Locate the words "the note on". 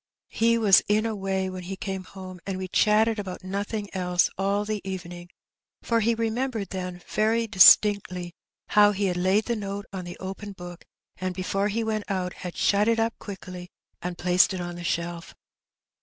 9.45-10.05